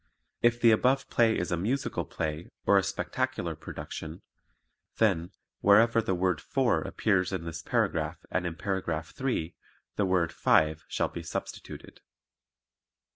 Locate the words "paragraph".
7.61-8.25, 8.55-9.11